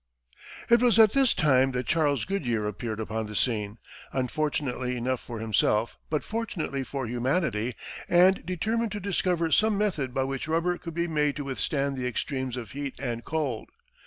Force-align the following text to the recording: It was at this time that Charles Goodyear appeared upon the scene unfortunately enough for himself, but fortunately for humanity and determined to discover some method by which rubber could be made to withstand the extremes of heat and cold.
It 0.67 0.81
was 0.81 0.97
at 0.97 1.11
this 1.11 1.35
time 1.35 1.73
that 1.73 1.85
Charles 1.85 2.25
Goodyear 2.25 2.65
appeared 2.65 2.99
upon 2.99 3.27
the 3.27 3.35
scene 3.35 3.77
unfortunately 4.11 4.97
enough 4.97 5.19
for 5.21 5.37
himself, 5.37 5.99
but 6.09 6.23
fortunately 6.23 6.83
for 6.83 7.05
humanity 7.05 7.75
and 8.09 8.43
determined 8.43 8.91
to 8.93 8.99
discover 8.99 9.51
some 9.51 9.77
method 9.77 10.11
by 10.11 10.23
which 10.23 10.47
rubber 10.47 10.79
could 10.79 10.95
be 10.95 11.05
made 11.07 11.35
to 11.35 11.43
withstand 11.43 11.95
the 11.97 12.07
extremes 12.07 12.57
of 12.57 12.71
heat 12.71 12.99
and 12.99 13.23
cold. 13.25 13.69